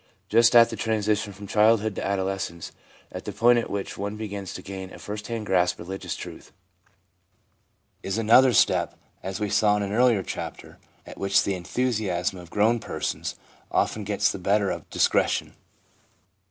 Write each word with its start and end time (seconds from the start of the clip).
Just 0.29 0.55
at 0.55 0.71
the 0.71 0.75
transition 0.75 1.31
from 1.31 1.45
childhood 1.45 1.93
to 1.93 2.03
adolescence— 2.03 2.71
at 3.11 3.23
the 3.25 3.31
point 3.31 3.59
at 3.59 3.69
which 3.69 3.99
one 3.99 4.15
begins 4.15 4.51
to 4.55 4.63
gain 4.63 4.91
a 4.91 4.97
first 4.97 5.27
hand 5.27 5.45
grasp 5.45 5.79
of 5.79 5.85
religious 5.87 6.15
truth— 6.15 6.51
is 8.01 8.17
another 8.17 8.51
step, 8.51 8.97
as 9.21 9.39
we 9.39 9.47
saw 9.47 9.77
in 9.77 9.83
an 9.83 9.91
earlier 9.91 10.23
chapter, 10.23 10.79
at 11.05 11.19
which 11.19 11.43
the 11.43 11.53
enthusiasm 11.53 12.39
of 12.39 12.49
grown 12.49 12.79
persons 12.79 13.35
often 13.69 14.03
gets 14.03 14.31
the 14.31 14.39
better 14.39 14.71
of 14.71 14.89
discretion. 14.89 15.53